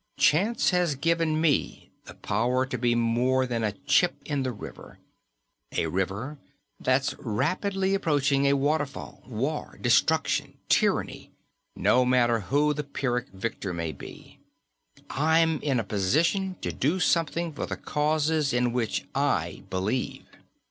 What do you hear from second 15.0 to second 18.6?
I'm in a position to do something for the causes